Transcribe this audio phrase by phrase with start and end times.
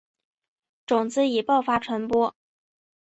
[0.87, 2.35] 种子以爆发传播。